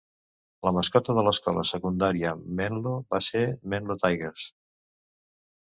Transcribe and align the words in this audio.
La 0.67 0.71
mascota 0.77 1.15
del 1.17 1.27
l'escola 1.29 1.65
secundària 1.73 2.33
Menlo 2.61 2.95
va 3.15 3.21
ser 3.29 3.45
Menlo 3.75 4.01
Tigers. 4.07 4.49